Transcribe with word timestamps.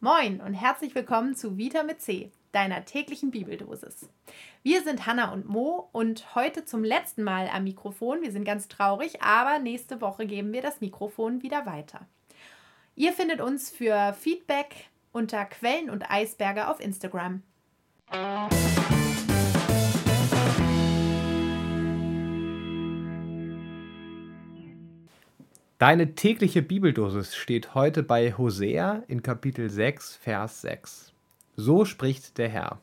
Moin 0.00 0.40
und 0.40 0.54
herzlich 0.54 0.94
willkommen 0.94 1.34
zu 1.34 1.58
Vita 1.58 1.82
mit 1.82 2.00
C, 2.00 2.30
deiner 2.52 2.84
täglichen 2.84 3.32
Bibeldosis. 3.32 4.08
Wir 4.62 4.84
sind 4.84 5.06
Hanna 5.06 5.32
und 5.32 5.48
Mo 5.48 5.88
und 5.90 6.36
heute 6.36 6.64
zum 6.64 6.84
letzten 6.84 7.24
Mal 7.24 7.48
am 7.52 7.64
Mikrofon. 7.64 8.22
Wir 8.22 8.30
sind 8.30 8.44
ganz 8.44 8.68
traurig, 8.68 9.20
aber 9.22 9.58
nächste 9.58 10.00
Woche 10.00 10.24
geben 10.28 10.52
wir 10.52 10.62
das 10.62 10.80
Mikrofon 10.80 11.42
wieder 11.42 11.66
weiter. 11.66 12.06
Ihr 12.94 13.12
findet 13.12 13.40
uns 13.40 13.70
für 13.70 14.12
Feedback 14.12 14.88
unter 15.10 15.44
Quellen 15.44 15.90
und 15.90 16.08
Eisberge 16.08 16.68
auf 16.68 16.78
Instagram. 16.78 17.42
Deine 25.78 26.16
tägliche 26.16 26.60
Bibeldosis 26.60 27.36
steht 27.36 27.76
heute 27.76 28.02
bei 28.02 28.32
Hosea 28.32 29.04
in 29.06 29.22
Kapitel 29.22 29.70
6, 29.70 30.16
Vers 30.16 30.62
6. 30.62 31.12
So 31.54 31.84
spricht 31.84 32.36
der 32.36 32.48
Herr. 32.48 32.80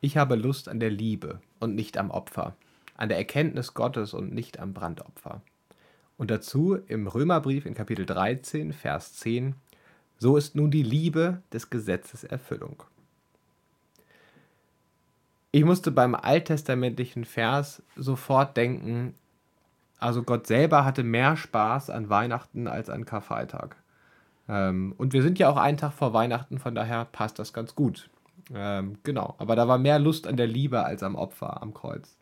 Ich 0.00 0.16
habe 0.16 0.34
Lust 0.34 0.68
an 0.68 0.80
der 0.80 0.90
Liebe 0.90 1.38
und 1.60 1.76
nicht 1.76 1.96
am 1.96 2.10
Opfer, 2.10 2.56
an 2.96 3.08
der 3.08 3.18
Erkenntnis 3.18 3.74
Gottes 3.74 4.12
und 4.12 4.34
nicht 4.34 4.58
am 4.58 4.74
Brandopfer. 4.74 5.40
Und 6.18 6.32
dazu 6.32 6.74
im 6.88 7.06
Römerbrief 7.06 7.64
in 7.64 7.74
Kapitel 7.74 8.06
13, 8.06 8.72
Vers 8.72 9.12
10. 9.20 9.54
So 10.18 10.36
ist 10.36 10.56
nun 10.56 10.72
die 10.72 10.82
Liebe 10.82 11.42
des 11.52 11.70
Gesetzes 11.70 12.24
Erfüllung. 12.24 12.82
Ich 15.52 15.64
musste 15.64 15.92
beim 15.92 16.16
alttestamentlichen 16.16 17.24
Vers 17.24 17.84
sofort 17.94 18.56
denken 18.56 19.14
also 20.02 20.22
Gott 20.22 20.46
selber 20.46 20.84
hatte 20.84 21.02
mehr 21.02 21.36
Spaß 21.36 21.90
an 21.90 22.08
Weihnachten 22.10 22.66
als 22.66 22.90
an 22.90 23.04
Karfreitag. 23.04 23.76
Ähm, 24.48 24.94
und 24.98 25.12
wir 25.12 25.22
sind 25.22 25.38
ja 25.38 25.48
auch 25.48 25.56
einen 25.56 25.78
Tag 25.78 25.92
vor 25.92 26.12
Weihnachten, 26.12 26.58
von 26.58 26.74
daher 26.74 27.04
passt 27.04 27.38
das 27.38 27.52
ganz 27.52 27.74
gut. 27.74 28.10
Ähm, 28.54 28.98
genau, 29.02 29.34
aber 29.38 29.56
da 29.56 29.68
war 29.68 29.78
mehr 29.78 29.98
Lust 29.98 30.26
an 30.26 30.36
der 30.36 30.46
Liebe 30.46 30.84
als 30.84 31.02
am 31.02 31.14
Opfer 31.14 31.62
am 31.62 31.72
Kreuz. 31.72 32.16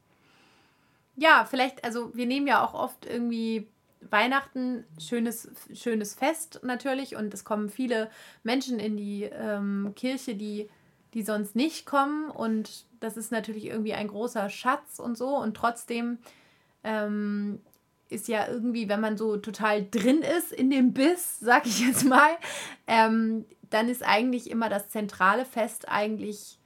Ja, 1.16 1.44
vielleicht, 1.48 1.84
also 1.84 2.14
wir 2.14 2.26
nehmen 2.26 2.46
ja 2.46 2.64
auch 2.64 2.74
oft 2.74 3.06
irgendwie 3.06 3.68
Weihnachten, 4.08 4.84
schönes, 4.98 5.50
schönes 5.74 6.14
Fest 6.14 6.60
natürlich 6.62 7.16
und 7.16 7.34
es 7.34 7.44
kommen 7.44 7.68
viele 7.68 8.10
Menschen 8.42 8.78
in 8.78 8.96
die 8.96 9.24
ähm, 9.24 9.92
Kirche, 9.96 10.34
die, 10.34 10.68
die 11.12 11.22
sonst 11.22 11.56
nicht 11.56 11.84
kommen 11.84 12.30
und 12.30 12.86
das 13.00 13.16
ist 13.16 13.32
natürlich 13.32 13.66
irgendwie 13.66 13.94
ein 13.94 14.08
großer 14.08 14.48
Schatz 14.48 14.98
und 14.98 15.18
so 15.18 15.36
und 15.36 15.56
trotzdem 15.56 16.18
ähm, 16.84 17.60
ist 18.10 18.28
ja 18.28 18.46
irgendwie, 18.48 18.88
wenn 18.88 19.00
man 19.00 19.16
so 19.16 19.36
total 19.36 19.86
drin 19.90 20.22
ist 20.38 20.52
in 20.52 20.70
dem 20.70 20.92
Biss, 20.92 21.38
sag 21.40 21.66
ich 21.66 21.80
jetzt 21.80 22.04
mal, 22.04 22.30
ähm, 22.86 23.44
dann 23.70 23.88
ist 23.88 24.02
eigentlich 24.06 24.50
immer 24.50 24.68
das 24.68 24.88
zentrale 24.88 25.44
Fest 25.44 25.88
eigentlich 25.88 26.58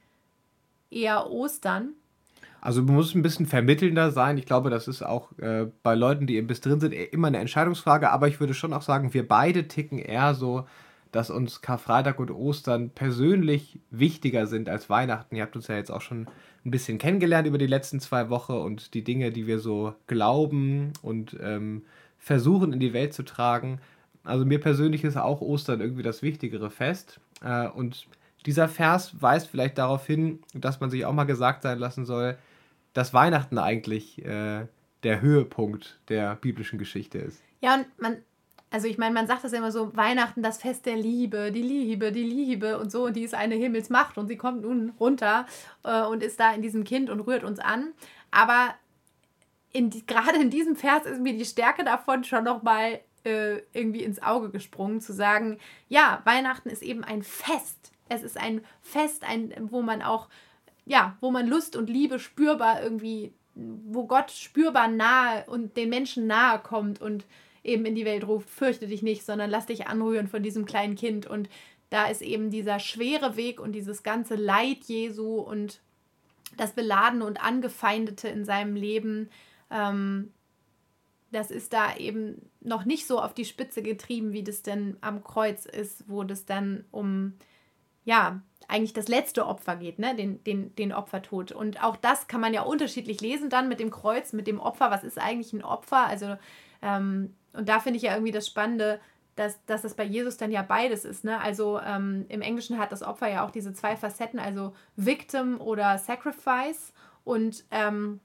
eher 0.89 1.29
Ostern. 1.29 1.93
Also 2.61 2.81
man 2.81 2.95
muss 2.95 3.13
ein 3.13 3.21
bisschen 3.21 3.45
vermittelnder 3.45 4.09
sein. 4.09 4.39
Ich 4.39 4.47
glaube, 4.47 4.71
das 4.71 4.87
ist 4.87 5.03
auch 5.03 5.37
äh, 5.37 5.67
bei 5.83 5.93
Leuten, 5.93 6.25
die 6.25 6.37
im 6.37 6.47
Biss 6.47 6.61
drin 6.61 6.79
sind, 6.79 6.93
immer 6.93 7.27
eine 7.27 7.37
Entscheidungsfrage. 7.37 8.09
Aber 8.09 8.27
ich 8.27 8.39
würde 8.39 8.55
schon 8.55 8.73
auch 8.73 8.81
sagen, 8.81 9.13
wir 9.13 9.27
beide 9.27 9.67
ticken 9.67 9.99
eher 9.99 10.33
so 10.33 10.65
dass 11.15 11.29
uns 11.29 11.61
Karfreitag 11.61 12.19
und 12.19 12.29
Ostern 12.29 12.89
persönlich 12.89 13.79
wichtiger 13.89 14.47
sind 14.47 14.67
als 14.67 14.89
Weihnachten. 14.89 15.37
Ihr 15.37 15.43
habt 15.43 15.55
uns 15.55 15.67
ja 15.67 15.75
jetzt 15.75 15.89
auch 15.89 16.01
schon 16.01 16.27
ein 16.65 16.71
bisschen 16.71 16.97
kennengelernt 16.97 17.47
über 17.47 17.57
die 17.57 17.67
letzten 17.67 17.99
zwei 17.99 18.29
Wochen 18.29 18.53
und 18.53 18.93
die 18.93 19.03
Dinge, 19.03 19.31
die 19.31 19.47
wir 19.47 19.59
so 19.59 19.93
glauben 20.07 20.93
und 21.01 21.37
ähm, 21.41 21.83
versuchen 22.17 22.73
in 22.73 22.79
die 22.79 22.93
Welt 22.93 23.13
zu 23.13 23.23
tragen. 23.23 23.79
Also 24.23 24.45
mir 24.45 24.59
persönlich 24.59 25.03
ist 25.03 25.15
auch 25.15 25.41
Ostern 25.41 25.79
irgendwie 25.79 26.01
das 26.01 26.23
wichtigere 26.23 26.71
Fest. 26.71 27.19
Äh, 27.43 27.67
und 27.67 28.07
dieser 28.45 28.67
Vers 28.67 29.21
weist 29.21 29.47
vielleicht 29.47 29.77
darauf 29.77 30.05
hin, 30.07 30.39
dass 30.53 30.79
man 30.79 30.89
sich 30.89 31.05
auch 31.05 31.13
mal 31.13 31.25
gesagt 31.25 31.61
sein 31.61 31.77
lassen 31.77 32.05
soll, 32.05 32.37
dass 32.93 33.13
Weihnachten 33.13 33.59
eigentlich 33.59 34.25
äh, 34.25 34.65
der 35.03 35.21
Höhepunkt 35.21 35.99
der 36.09 36.35
biblischen 36.35 36.79
Geschichte 36.79 37.19
ist. 37.19 37.43
Ja, 37.61 37.75
und 37.75 37.85
man, 37.99 38.17
also 38.75 38.89
ich 38.89 38.97
meine, 38.97 39.13
man 39.13 39.25
sagt 39.25 39.45
das 39.45 39.53
ja 39.53 39.59
immer 39.59 39.71
so, 39.71 39.95
Weihnachten, 39.95 40.43
das 40.43 40.57
Fest 40.57 40.85
der 40.85 40.97
Liebe, 40.97 41.53
die 41.53 41.61
Liebe, 41.61 42.11
die 42.11 42.25
Liebe 42.25 42.77
und 42.77 42.91
so, 42.91 43.05
und 43.05 43.15
die 43.15 43.23
ist 43.23 43.33
eine 43.33 43.55
Himmelsmacht 43.55 44.17
und 44.17 44.27
sie 44.27 44.35
kommt 44.35 44.63
nun 44.63 44.89
runter 44.99 45.45
äh, 45.85 46.01
und 46.01 46.21
ist 46.21 46.41
da 46.41 46.53
in 46.53 46.61
diesem 46.61 46.83
Kind 46.83 47.09
und 47.09 47.21
rührt 47.21 47.45
uns 47.45 47.59
an. 47.59 47.93
Aber 48.31 48.75
in 49.71 49.91
die, 49.91 50.05
gerade 50.05 50.41
in 50.41 50.49
diesem 50.49 50.75
Vers 50.75 51.05
ist 51.05 51.21
mir 51.21 51.37
die 51.37 51.45
Stärke 51.45 51.85
davon 51.85 52.25
schon 52.25 52.43
nochmal 52.43 52.99
äh, 53.23 53.59
irgendwie 53.71 54.03
ins 54.03 54.21
Auge 54.21 54.49
gesprungen, 54.49 54.99
zu 54.99 55.13
sagen, 55.13 55.57
ja, 55.87 56.19
Weihnachten 56.25 56.67
ist 56.67 56.83
eben 56.83 57.05
ein 57.05 57.23
Fest. 57.23 57.93
Es 58.09 58.23
ist 58.23 58.37
ein 58.37 58.59
Fest, 58.81 59.23
ein, 59.23 59.53
wo 59.71 59.83
man 59.83 60.01
auch, 60.01 60.27
ja, 60.85 61.15
wo 61.21 61.31
man 61.31 61.47
Lust 61.47 61.77
und 61.77 61.89
Liebe 61.89 62.19
spürbar 62.19 62.83
irgendwie, 62.83 63.31
wo 63.53 64.05
Gott 64.05 64.31
spürbar 64.31 64.89
nahe 64.89 65.45
und 65.45 65.77
den 65.77 65.87
Menschen 65.87 66.27
nahe 66.27 66.59
kommt 66.59 66.99
und 66.99 67.23
eben 67.65 67.85
in 67.85 67.95
die 67.95 68.05
Welt 68.05 68.27
ruft, 68.27 68.49
fürchte 68.49 68.87
dich 68.87 69.01
nicht, 69.01 69.25
sondern 69.25 69.49
lass 69.49 69.65
dich 69.65 69.87
anrühren 69.87 70.27
von 70.27 70.43
diesem 70.43 70.65
kleinen 70.65 70.95
Kind. 70.95 71.25
Und 71.25 71.49
da 71.89 72.05
ist 72.05 72.21
eben 72.21 72.49
dieser 72.49 72.79
schwere 72.79 73.35
Weg 73.35 73.59
und 73.59 73.73
dieses 73.73 74.03
ganze 74.03 74.35
Leid 74.35 74.83
Jesu 74.85 75.39
und 75.39 75.81
das 76.57 76.73
Beladene 76.73 77.25
und 77.25 77.43
Angefeindete 77.43 78.27
in 78.27 78.45
seinem 78.45 78.75
Leben, 78.75 79.29
ähm, 79.71 80.31
das 81.31 81.51
ist 81.51 81.73
da 81.73 81.95
eben 81.97 82.49
noch 82.61 82.85
nicht 82.85 83.07
so 83.07 83.19
auf 83.19 83.33
die 83.33 83.45
Spitze 83.45 83.81
getrieben, 83.81 84.31
wie 84.31 84.43
das 84.43 84.61
denn 84.61 84.97
am 85.01 85.23
Kreuz 85.23 85.65
ist, 85.65 86.07
wo 86.07 86.23
das 86.23 86.45
dann 86.45 86.85
um, 86.91 87.33
ja, 88.05 88.41
eigentlich 88.67 88.93
das 88.93 89.07
letzte 89.07 89.45
Opfer 89.45 89.75
geht, 89.75 89.99
ne? 89.99 90.15
den, 90.15 90.43
den, 90.43 90.75
den 90.75 90.93
Opfertod. 90.93 91.51
Und 91.51 91.83
auch 91.83 91.97
das 91.97 92.27
kann 92.27 92.41
man 92.41 92.53
ja 92.53 92.61
unterschiedlich 92.61 93.21
lesen 93.21 93.49
dann 93.49 93.67
mit 93.67 93.79
dem 93.79 93.91
Kreuz, 93.91 94.33
mit 94.33 94.47
dem 94.47 94.59
Opfer. 94.59 94.89
Was 94.91 95.03
ist 95.03 95.19
eigentlich 95.19 95.53
ein 95.53 95.63
Opfer? 95.63 96.07
Also 96.07 96.37
ähm, 96.81 97.35
und 97.55 97.69
da 97.69 97.79
finde 97.79 97.97
ich 97.97 98.03
ja 98.03 98.13
irgendwie 98.13 98.31
das 98.31 98.47
Spannende, 98.47 98.99
dass, 99.35 99.63
dass 99.65 99.81
das 99.81 99.95
bei 99.95 100.03
Jesus 100.03 100.37
dann 100.37 100.51
ja 100.51 100.61
beides 100.61 101.03
ist. 101.05 101.23
Ne? 101.23 101.39
Also 101.39 101.79
ähm, 101.79 102.25
im 102.29 102.41
Englischen 102.41 102.79
hat 102.79 102.91
das 102.91 103.03
Opfer 103.03 103.29
ja 103.29 103.45
auch 103.45 103.51
diese 103.51 103.73
zwei 103.73 103.97
Facetten, 103.97 104.39
also 104.39 104.73
Victim 104.95 105.59
oder 105.59 105.97
Sacrifice. 105.97 106.93
Und 107.25 107.65
ähm, 107.71 108.21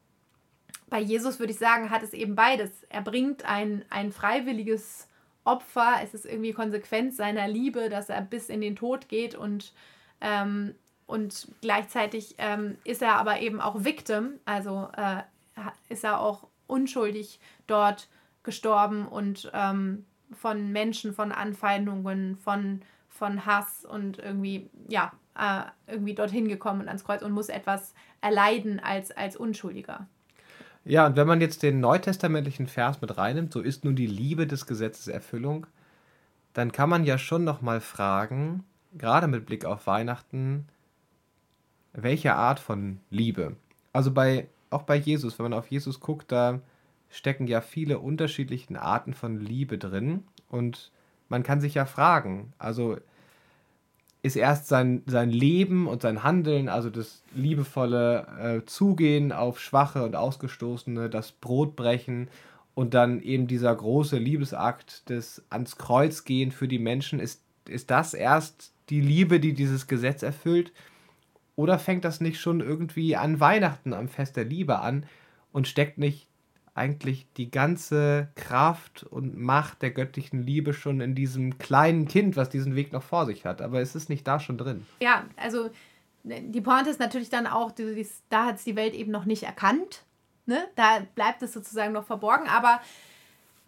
bei 0.89 1.01
Jesus 1.01 1.39
würde 1.39 1.53
ich 1.53 1.59
sagen, 1.59 1.91
hat 1.91 2.03
es 2.03 2.13
eben 2.13 2.37
beides. 2.37 2.71
Er 2.89 3.03
bringt 3.03 3.45
ein, 3.45 3.85
ein 3.91 4.13
freiwilliges 4.13 5.09
Opfer. 5.45 5.97
Es 6.03 6.15
ist 6.15 6.27
irgendwie 6.27 6.53
Konsequenz 6.53 7.17
seiner 7.17 7.49
Liebe, 7.49 7.89
dass 7.89 8.09
er 8.09 8.21
bis 8.21 8.49
in 8.49 8.61
den 8.61 8.77
Tod 8.77 9.09
geht 9.09 9.35
und, 9.35 9.73
ähm, 10.21 10.75
und 11.07 11.49
gleichzeitig 11.61 12.37
ähm, 12.39 12.79
ist 12.85 13.03
er 13.03 13.17
aber 13.17 13.41
eben 13.41 13.61
auch 13.61 13.85
Victim, 13.85 14.39
also 14.45 14.89
äh, 14.97 15.23
ist 15.89 16.05
er 16.05 16.21
auch 16.21 16.47
unschuldig 16.69 17.41
dort 17.67 18.09
gestorben 18.43 19.07
und 19.07 19.51
ähm, 19.55 20.05
von 20.33 20.73
Menschen, 20.73 21.13
von 21.13 21.33
Anfeindungen, 21.33 22.37
von, 22.37 22.83
von 23.09 23.45
Hass 23.47 23.85
und 23.85 24.19
irgendwie, 24.19 24.71
ja, 24.89 25.13
äh, 25.39 25.63
irgendwie 25.93 26.15
dorthin 26.15 26.49
gekommen 26.49 26.83
und 26.83 26.89
ans 26.89 27.05
Kreuz 27.05 27.23
und 27.23 27.33
muss 27.33 27.49
etwas 27.49 27.95
erleiden 28.21 28.81
als, 28.81 29.11
als 29.11 29.37
Unschuldiger. 29.37 30.07
Ja, 30.85 31.07
und 31.07 31.17
wenn 31.17 31.27
man 31.27 31.41
jetzt 31.41 31.63
den 31.63 31.81
neutestamentlichen 31.81 32.67
Vers 32.67 33.01
mit 33.01 33.17
reinnimmt, 33.17 33.53
so 33.53 33.61
ist 33.61 33.85
nun 33.85 33.97
die 33.97 34.07
Liebe 34.07 34.47
des 34.47 34.67
Gesetzes 34.67 35.09
Erfüllung, 35.09 35.67
dann 36.55 36.73
kann 36.73 36.89
man 36.89 37.05
ja 37.05 37.19
schon 37.19 37.45
nochmal 37.45 37.81
fragen, 37.81 38.65
gerade 38.97 39.29
mit 39.29 39.47
Blick 39.47 39.65
auf 39.65 39.87
Weihnachten, 39.87 40.67
welche 41.93 42.35
Art 42.35 42.61
von 42.61 43.01
Liebe? 43.11 43.57
Also 43.93 44.11
bei, 44.13 44.49
auch 44.71 44.83
bei 44.83 44.97
Jesus, 44.97 45.39
wenn 45.39 45.45
man 45.45 45.59
auf 45.59 45.69
Jesus 45.69 46.01
guckt, 46.01 46.33
da 46.33 46.61
stecken 47.11 47.47
ja 47.47 47.61
viele 47.61 47.99
unterschiedliche 47.99 48.81
Arten 48.81 49.15
von 49.15 49.41
Liebe 49.41 49.79
drin. 49.79 50.25
Und 50.49 50.93
man 51.29 51.43
kann 51.43 51.61
sich 51.61 51.75
ja 51.75 51.85
fragen, 51.85 52.53
also 52.59 52.97
ist 54.23 54.37
erst 54.37 54.69
sein, 54.69 55.03
sein 55.07 55.31
Leben 55.31 55.87
und 55.87 56.03
sein 56.03 56.23
Handeln, 56.23 56.69
also 56.69 56.91
das 56.91 57.23
liebevolle 57.35 58.27
äh, 58.63 58.67
Zugehen 58.67 59.33
auf 59.33 59.59
Schwache 59.61 60.05
und 60.05 60.15
Ausgestoßene, 60.15 61.09
das 61.09 61.33
Brotbrechen 61.33 62.29
und 62.75 62.95
dann 62.95 63.21
eben 63.23 63.47
dieser 63.47 63.75
große 63.75 64.19
Liebesakt 64.19 65.09
des 65.09 65.43
ans 65.51 65.79
Kreuz 65.79 66.25
gehen 66.25 66.53
für 66.53 66.69
die 66.69 66.79
Menschen, 66.79 67.19
ist, 67.19 67.43
ist 67.67 67.91
das 67.91 68.15
erst 68.15 68.73
die 68.91 69.01
Liebe, 69.01 69.41
die 69.41 69.55
dieses 69.55 69.87
Gesetz 69.87 70.23
erfüllt? 70.23 70.73
Oder 71.57 71.79
fängt 71.79 72.05
das 72.05 72.21
nicht 72.21 72.41
schon 72.41 72.61
irgendwie 72.61 73.17
an 73.17 73.41
Weihnachten, 73.41 73.93
am 73.93 74.09
Fest 74.09 74.37
der 74.37 74.45
Liebe 74.45 74.81
an 74.81 75.07
und 75.53 75.67
steckt 75.67 75.99
nicht 75.99 76.30
eigentlich 76.75 77.27
die 77.37 77.51
ganze 77.51 78.29
Kraft 78.35 79.03
und 79.03 79.37
Macht 79.37 79.83
der 79.83 79.91
göttlichen 79.91 80.43
Liebe 80.43 80.73
schon 80.73 81.01
in 81.01 81.15
diesem 81.15 81.59
kleinen 81.59 82.09
Kind, 82.09 82.37
was 82.37 82.49
diesen 82.49 82.77
Weg 82.77 82.93
noch 82.93 83.03
vor 83.03 83.27
sich 83.27 83.45
hat. 83.45 83.61
Aber 83.61 83.81
es 83.81 83.95
ist 83.95 84.09
nicht 84.09 84.27
da 84.27 84.41
schon 84.41 84.59
drin. 84.59 84.87
Ja, 85.01 85.25
also 85.37 85.71
ne, 86.23 86.43
die 86.43 86.61
Pointe 86.61 86.91
ist 86.91 87.01
natürlich 87.01 87.31
dann 87.31 87.47
auch, 87.47 87.73
da 88.29 88.47
hat 88.47 88.57
es 88.57 88.65
die 88.65 88.77
Welt 88.77 88.95
eben 88.95 89.11
noch 89.11 89.25
nicht 89.25 89.43
erkannt. 89.43 90.05
Ne? 90.47 90.59
Da 90.77 91.01
bleibt 91.15 91.43
es 91.43 91.53
sozusagen 91.53 91.93
noch 91.93 92.05
verborgen. 92.05 92.49
Aber 92.49 92.81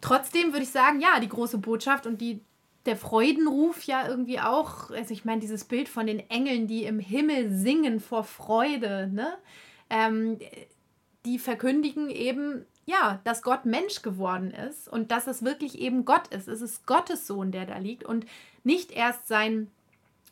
trotzdem 0.01 0.53
würde 0.53 0.63
ich 0.63 0.71
sagen, 0.71 0.99
ja, 0.99 1.19
die 1.19 1.29
große 1.29 1.57
Botschaft 1.57 2.07
und 2.07 2.21
die 2.21 2.41
der 2.85 2.97
Freudenruf 2.97 3.83
ja 3.83 4.07
irgendwie 4.07 4.39
auch, 4.39 4.91
also 4.91 5.13
ich 5.13 5.23
meine, 5.23 5.39
dieses 5.39 5.63
Bild 5.63 5.87
von 5.87 6.05
den 6.05 6.19
Engeln, 6.29 6.67
die 6.67 6.83
im 6.83 6.99
Himmel 6.99 7.49
singen 7.51 7.99
vor 7.99 8.23
Freude, 8.23 9.09
ne? 9.11 9.37
Ähm, 9.89 10.37
die 11.25 11.39
verkündigen 11.39 12.09
eben, 12.09 12.65
ja, 12.85 13.21
dass 13.23 13.41
Gott 13.41 13.65
Mensch 13.65 14.01
geworden 14.01 14.51
ist 14.51 14.87
und 14.87 15.11
dass 15.11 15.27
es 15.27 15.43
wirklich 15.43 15.79
eben 15.79 16.05
Gott 16.05 16.27
ist. 16.27 16.47
Es 16.47 16.61
ist 16.61 16.85
Gottes 16.85 17.27
Sohn, 17.27 17.51
der 17.51 17.65
da 17.65 17.77
liegt 17.77 18.03
und 18.03 18.25
nicht 18.63 18.91
erst 18.91 19.27
sein 19.27 19.71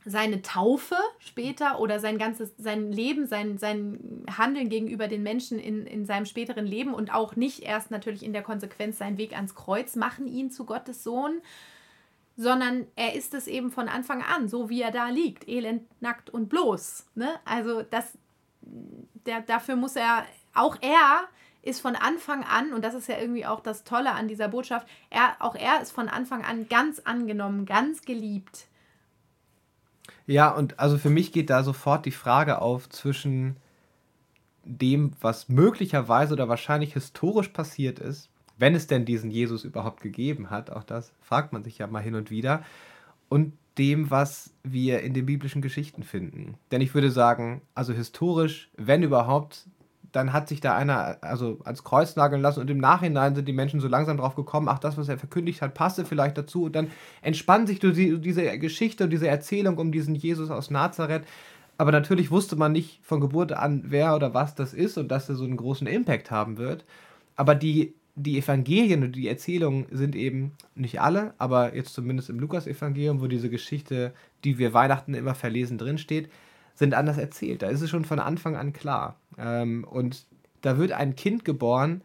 seine 0.03 0.41
Taufe 0.41 0.95
später 1.19 1.79
oder 1.79 1.99
sein 1.99 2.17
ganzes 2.17 2.53
sein 2.57 2.91
Leben, 2.91 3.27
sein, 3.27 3.59
sein 3.59 4.25
Handeln 4.35 4.69
gegenüber 4.69 5.07
den 5.07 5.21
Menschen 5.21 5.59
in, 5.59 5.85
in 5.85 6.05
seinem 6.05 6.25
späteren 6.25 6.65
Leben 6.65 6.93
und 6.93 7.13
auch 7.13 7.35
nicht 7.35 7.59
erst 7.59 7.91
natürlich 7.91 8.23
in 8.23 8.33
der 8.33 8.41
Konsequenz 8.41 8.97
seinen 8.97 9.19
Weg 9.19 9.35
ans 9.35 9.53
Kreuz 9.53 9.95
machen 9.95 10.25
ihn 10.25 10.49
zu 10.49 10.65
Gottes 10.65 11.03
Sohn, 11.03 11.41
sondern 12.35 12.87
er 12.95 13.13
ist 13.13 13.35
es 13.35 13.45
eben 13.45 13.71
von 13.71 13.87
Anfang 13.87 14.23
an, 14.23 14.47
so 14.47 14.69
wie 14.69 14.81
er 14.81 14.91
da 14.91 15.09
liegt, 15.09 15.47
elend, 15.47 15.83
nackt 16.01 16.31
und 16.31 16.49
bloß. 16.49 17.05
Ne? 17.13 17.29
Also 17.45 17.83
das, 17.83 18.17
der, 19.27 19.41
dafür 19.41 19.75
muss 19.75 19.95
er, 19.95 20.25
auch 20.55 20.77
er 20.81 21.27
ist 21.61 21.81
von 21.81 21.95
Anfang 21.95 22.43
an, 22.43 22.73
und 22.73 22.83
das 22.83 22.93
ist 22.93 23.07
ja 23.07 23.17
irgendwie 23.19 23.45
auch 23.45 23.59
das 23.59 23.83
Tolle 23.83 24.11
an 24.13 24.27
dieser 24.27 24.47
Botschaft, 24.47 24.87
er, 25.09 25.35
auch 25.39 25.55
er 25.55 25.81
ist 25.81 25.91
von 25.91 26.09
Anfang 26.09 26.43
an 26.43 26.67
ganz 26.69 26.99
angenommen, 26.99 27.65
ganz 27.65 28.01
geliebt 28.01 28.67
ja, 30.27 30.49
und 30.49 30.79
also 30.79 30.97
für 30.97 31.09
mich 31.09 31.31
geht 31.31 31.49
da 31.49 31.63
sofort 31.63 32.05
die 32.05 32.11
Frage 32.11 32.61
auf 32.61 32.89
zwischen 32.89 33.57
dem, 34.63 35.11
was 35.19 35.49
möglicherweise 35.49 36.33
oder 36.33 36.47
wahrscheinlich 36.47 36.93
historisch 36.93 37.49
passiert 37.49 37.99
ist, 37.99 38.29
wenn 38.57 38.75
es 38.75 38.87
denn 38.87 39.05
diesen 39.05 39.31
Jesus 39.31 39.63
überhaupt 39.63 40.01
gegeben 40.01 40.49
hat, 40.49 40.69
auch 40.69 40.83
das 40.83 41.11
fragt 41.21 41.51
man 41.51 41.63
sich 41.63 41.79
ja 41.79 41.87
mal 41.87 42.03
hin 42.03 42.15
und 42.15 42.29
wieder, 42.29 42.63
und 43.27 43.53
dem, 43.77 44.11
was 44.11 44.53
wir 44.63 45.01
in 45.01 45.13
den 45.13 45.25
biblischen 45.25 45.61
Geschichten 45.61 46.03
finden. 46.03 46.55
Denn 46.71 46.81
ich 46.81 46.93
würde 46.93 47.09
sagen, 47.09 47.61
also 47.73 47.93
historisch, 47.93 48.69
wenn 48.77 49.01
überhaupt, 49.01 49.65
dann 50.11 50.33
hat 50.33 50.49
sich 50.49 50.59
da 50.59 50.75
einer 50.75 51.17
also 51.21 51.59
ans 51.63 51.83
Kreuz 51.83 52.15
nageln 52.15 52.41
lassen 52.41 52.59
und 52.59 52.69
im 52.69 52.79
Nachhinein 52.79 53.35
sind 53.35 53.47
die 53.47 53.53
Menschen 53.53 53.79
so 53.79 53.87
langsam 53.87 54.17
drauf 54.17 54.35
gekommen, 54.35 54.67
ach, 54.67 54.79
das, 54.79 54.97
was 54.97 55.09
er 55.09 55.17
verkündigt 55.17 55.61
hat, 55.61 55.73
passe 55.73 56.05
vielleicht 56.05 56.37
dazu 56.37 56.65
und 56.65 56.75
dann 56.75 56.91
entspann 57.21 57.65
sich 57.67 57.79
diese 57.79 58.59
Geschichte 58.59 59.05
und 59.05 59.09
diese 59.09 59.27
Erzählung 59.27 59.77
um 59.77 59.91
diesen 59.91 60.15
Jesus 60.15 60.49
aus 60.49 60.69
Nazareth. 60.69 61.23
Aber 61.77 61.91
natürlich 61.91 62.29
wusste 62.29 62.55
man 62.55 62.73
nicht 62.73 62.99
von 63.03 63.21
Geburt 63.21 63.53
an, 63.53 63.85
wer 63.87 64.15
oder 64.15 64.33
was 64.33 64.53
das 64.53 64.73
ist 64.73 64.97
und 64.97 65.07
dass 65.07 65.29
er 65.29 65.35
so 65.35 65.45
einen 65.45 65.57
großen 65.57 65.87
Impact 65.87 66.29
haben 66.29 66.57
wird. 66.57 66.85
Aber 67.35 67.55
die, 67.55 67.95
die 68.15 68.37
Evangelien 68.37 69.03
und 69.03 69.15
die 69.15 69.27
Erzählungen 69.27 69.85
sind 69.89 70.15
eben 70.15 70.51
nicht 70.75 71.01
alle, 71.01 71.33
aber 71.37 71.75
jetzt 71.75 71.93
zumindest 71.93 72.29
im 72.29 72.39
Lukas-Evangelium, 72.39 73.21
wo 73.21 73.27
diese 73.27 73.49
Geschichte, 73.49 74.13
die 74.43 74.57
wir 74.57 74.73
Weihnachten 74.73 75.13
immer 75.13 75.33
verlesen, 75.33 75.77
drinsteht, 75.77 76.29
sind 76.81 76.95
anders 76.95 77.19
erzählt. 77.19 77.61
Da 77.61 77.67
ist 77.67 77.81
es 77.81 77.91
schon 77.91 78.05
von 78.05 78.19
Anfang 78.19 78.55
an 78.55 78.73
klar. 78.73 79.15
Ähm, 79.37 79.83
und 79.83 80.25
da 80.61 80.79
wird 80.79 80.93
ein 80.93 81.15
Kind 81.15 81.45
geboren, 81.45 82.01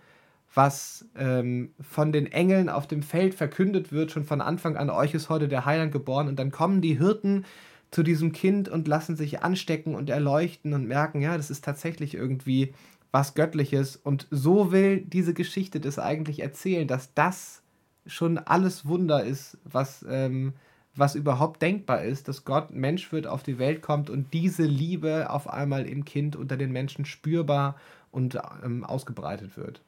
was 0.54 1.06
ähm, 1.16 1.70
von 1.80 2.12
den 2.12 2.26
Engeln 2.26 2.68
auf 2.68 2.86
dem 2.86 3.02
Feld 3.02 3.34
verkündet 3.34 3.90
wird, 3.90 4.10
schon 4.10 4.24
von 4.24 4.42
Anfang 4.42 4.76
an, 4.76 4.90
euch 4.90 5.14
ist 5.14 5.30
heute 5.30 5.48
der 5.48 5.64
Heiland 5.64 5.92
geboren. 5.92 6.28
Und 6.28 6.38
dann 6.38 6.50
kommen 6.50 6.82
die 6.82 6.98
Hirten 6.98 7.46
zu 7.90 8.02
diesem 8.02 8.32
Kind 8.32 8.68
und 8.68 8.86
lassen 8.86 9.16
sich 9.16 9.42
anstecken 9.42 9.94
und 9.94 10.10
erleuchten 10.10 10.74
und 10.74 10.86
merken, 10.86 11.22
ja, 11.22 11.38
das 11.38 11.50
ist 11.50 11.64
tatsächlich 11.64 12.14
irgendwie 12.14 12.74
was 13.12 13.32
Göttliches. 13.32 13.96
Und 13.96 14.26
so 14.30 14.72
will 14.72 15.00
diese 15.00 15.32
Geschichte 15.32 15.80
das 15.80 15.98
eigentlich 15.98 16.40
erzählen, 16.40 16.86
dass 16.86 17.14
das 17.14 17.62
schon 18.06 18.36
alles 18.36 18.86
Wunder 18.86 19.24
ist, 19.24 19.56
was 19.64 20.04
ähm, 20.06 20.52
was 20.98 21.14
überhaupt 21.14 21.62
denkbar 21.62 22.02
ist, 22.02 22.28
dass 22.28 22.44
Gott 22.44 22.70
Mensch 22.70 23.12
wird, 23.12 23.26
auf 23.26 23.42
die 23.42 23.58
Welt 23.58 23.82
kommt 23.82 24.10
und 24.10 24.32
diese 24.32 24.64
Liebe 24.64 25.30
auf 25.30 25.48
einmal 25.48 25.86
im 25.86 26.04
Kind 26.04 26.36
unter 26.36 26.56
den 26.56 26.72
Menschen 26.72 27.04
spürbar 27.04 27.76
und 28.10 28.38
ähm, 28.64 28.84
ausgebreitet 28.84 29.56
wird. 29.56 29.80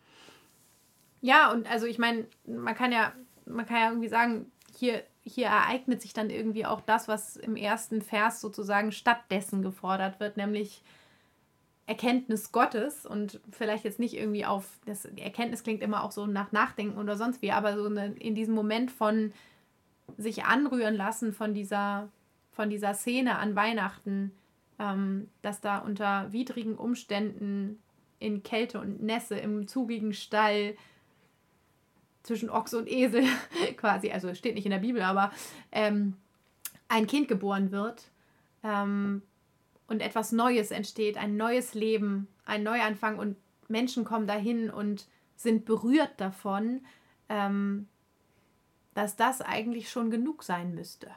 Ja, 1.21 1.51
und 1.51 1.71
also 1.71 1.87
ich 1.87 1.99
meine, 1.99 2.27
man 2.47 2.75
kann 2.75 2.93
ja, 2.93 3.13
man 3.47 3.67
kann 3.67 3.77
ja 3.79 3.89
irgendwie 3.89 4.09
sagen, 4.09 4.47
hier, 4.77 5.03
hier 5.23 5.47
ereignet 5.47 6.03
sich 6.03 6.13
dann 6.13 6.31
irgendwie 6.31 6.67
auch 6.67 6.81
das, 6.81 7.09
was 7.09 7.37
im 7.37 7.57
ersten 7.57 8.03
Vers 8.03 8.41
sozusagen 8.41 8.93
stattdessen 8.93 9.63
gefordert 9.63 10.21
wird, 10.21 10.37
nämlich 10.37 10.83
Erkenntnis 11.87 12.53
Gottes 12.53 13.07
und 13.07 13.41
vielleicht 13.51 13.85
jetzt 13.85 13.99
nicht 13.99 14.15
irgendwie 14.15 14.45
auf, 14.45 14.79
das 14.85 15.07
Erkenntnis 15.07 15.63
klingt 15.63 15.83
immer 15.83 16.05
auch 16.05 16.13
so 16.13 16.27
nach 16.27 16.53
Nachdenken 16.53 16.99
oder 16.99 17.17
sonst 17.17 17.41
wie, 17.41 17.51
aber 17.51 17.77
so 17.77 17.87
eine, 17.87 18.13
in 18.13 18.35
diesem 18.35 18.55
Moment 18.55 18.91
von 18.91 19.33
sich 20.17 20.45
anrühren 20.45 20.95
lassen 20.95 21.33
von 21.33 21.55
dieser, 21.55 22.09
von 22.53 22.71
dieser 22.71 22.95
Szene 22.95 23.39
an 23.39 23.55
Weihnachten, 23.55 24.33
ähm, 24.79 25.29
dass 25.43 25.61
da 25.61 25.79
unter 25.79 26.33
widrigen 26.33 26.77
Umständen 26.77 27.81
in 28.19 28.43
Kälte 28.43 28.81
und 28.81 29.03
Nässe 29.03 29.39
im 29.39 29.69
zugigen 29.69 30.13
Stall 30.13 30.77
zwischen 32.23 32.51
Ochs 32.51 32.75
und 32.75 32.89
Esel 32.89 33.25
quasi, 33.77 34.11
also 34.11 34.35
steht 34.35 34.55
nicht 34.55 34.67
in 34.67 34.73
der 34.73 34.79
Bibel, 34.79 35.03
aber 35.03 35.33
ähm, 35.73 36.15
ein 36.89 37.07
Kind 37.07 37.29
geboren 37.29 37.71
wird 37.71 38.11
ähm, 38.65 39.23
und 39.87 40.03
etwas 40.03 40.33
Neues 40.33 40.71
entsteht, 40.71 41.17
ein 41.17 41.37
neues 41.37 41.75
Leben, 41.75 42.29
ein 42.45 42.63
Neuanfang 42.63 43.19
und 43.19 43.37
Menschen 43.69 44.05
kommen 44.05 44.27
dahin 44.27 44.71
und 44.71 45.07
sind 45.37 45.65
berührt 45.65 46.13
davon. 46.19 46.81
Ähm, 47.29 47.87
dass 48.99 49.15
das 49.15 49.41
eigentlich 49.41 49.91
schon 49.91 50.11
genug 50.11 50.43
sein 50.43 50.75
müsste. 50.75 51.09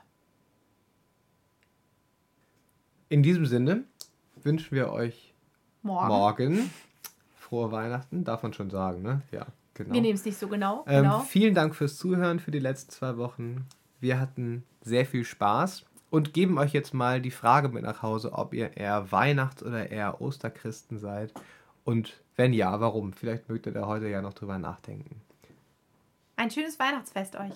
In 3.09 3.23
diesem 3.23 3.47
Sinne 3.47 3.85
wünschen 4.35 4.75
wir 4.75 4.91
euch 4.91 5.33
morgen, 5.81 6.07
morgen 6.07 6.69
frohe 7.35 7.71
Weihnachten, 7.71 8.23
darf 8.23 8.43
man 8.43 8.53
schon 8.53 8.69
sagen, 8.69 9.01
ne? 9.01 9.23
Ja, 9.31 9.47
genau. 9.73 9.95
Wir 9.95 10.01
nehmen 10.01 10.13
es 10.13 10.23
nicht 10.23 10.37
so 10.37 10.47
genau. 10.47 10.85
Ähm, 10.87 11.05
genau. 11.05 11.19
Vielen 11.21 11.55
Dank 11.55 11.73
fürs 11.73 11.97
Zuhören 11.97 12.39
für 12.39 12.51
die 12.51 12.59
letzten 12.59 12.91
zwei 12.91 13.17
Wochen. 13.17 13.65
Wir 13.99 14.19
hatten 14.19 14.63
sehr 14.81 15.07
viel 15.07 15.23
Spaß 15.23 15.83
und 16.11 16.35
geben 16.35 16.59
euch 16.59 16.73
jetzt 16.73 16.93
mal 16.93 17.19
die 17.19 17.31
Frage 17.31 17.69
mit 17.69 17.81
nach 17.81 18.03
Hause, 18.03 18.33
ob 18.33 18.53
ihr 18.53 18.77
eher 18.77 19.11
Weihnachts- 19.11 19.63
oder 19.63 19.89
eher 19.89 20.21
Osterchristen 20.21 20.99
seid. 20.99 21.33
Und 21.83 22.21
wenn 22.35 22.53
ja, 22.53 22.79
warum? 22.79 23.11
Vielleicht 23.11 23.49
mögt 23.49 23.65
ihr 23.65 23.71
da 23.71 23.87
heute 23.87 24.07
ja 24.07 24.21
noch 24.21 24.35
drüber 24.35 24.59
nachdenken. 24.59 25.19
Ein 26.35 26.51
schönes 26.51 26.77
Weihnachtsfest 26.77 27.35
euch. 27.37 27.55